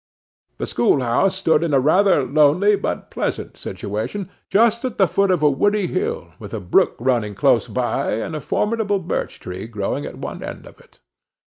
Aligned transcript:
The 0.57 0.65
schoolhouse 0.65 1.35
stood 1.35 1.61
in 1.63 1.75
a 1.75 1.79
rather 1.79 2.23
lonely 2.25 2.75
but 2.75 3.11
pleasant 3.11 3.55
situation, 3.55 4.31
just 4.49 4.83
at 4.83 4.97
the 4.97 5.05
foot 5.05 5.29
of 5.29 5.43
a 5.43 5.49
woody 5.51 5.85
hill, 5.85 6.33
with 6.39 6.55
a 6.55 6.59
brook 6.59 6.95
running 6.97 7.35
close 7.35 7.67
by, 7.67 8.13
and 8.13 8.35
a 8.35 8.41
formidable 8.41 8.97
birch 8.97 9.39
tree 9.39 9.67
growing 9.67 10.07
at 10.07 10.17
one 10.17 10.41
end 10.41 10.65
of 10.65 10.79
it. 10.79 11.01